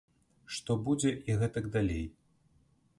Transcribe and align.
Што 0.55 0.77
будзе 0.89 1.11
і 1.31 1.37
гэтак 1.43 1.65
далей. 1.79 2.05